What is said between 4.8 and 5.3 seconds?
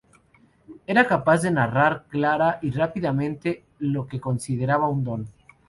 un don.